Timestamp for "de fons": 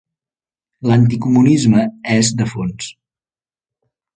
2.41-2.89